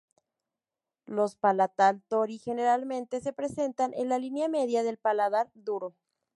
[1.05, 5.95] Los palatal tori generalmente se presentan en la línea media del paladar duro.